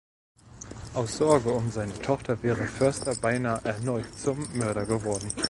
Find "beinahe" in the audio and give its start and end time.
3.13-3.61